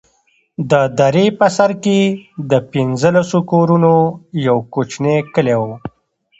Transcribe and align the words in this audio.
د 0.71 0.73
درې 0.99 1.25
په 1.39 1.47
سر 1.57 1.71
کښې 1.83 2.01
د 2.51 2.53
پنځلسو 2.71 3.39
كورونو 3.51 3.95
يو 4.47 4.57
كوچنى 4.73 5.17
كلى 5.33 5.55
و. 5.61 5.63